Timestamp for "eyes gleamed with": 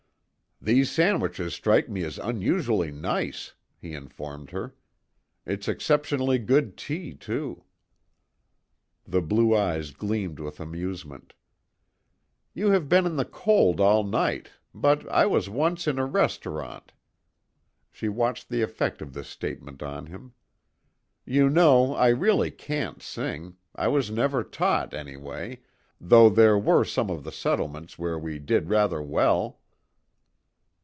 9.57-10.59